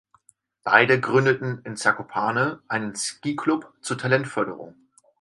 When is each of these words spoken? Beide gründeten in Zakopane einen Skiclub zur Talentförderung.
Beide 0.63 0.99
gründeten 0.99 1.61
in 1.63 1.77
Zakopane 1.77 2.63
einen 2.67 2.95
Skiclub 2.95 3.71
zur 3.81 3.99
Talentförderung. 3.99 4.73